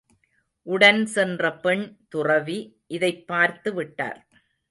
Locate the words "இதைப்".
2.87-3.27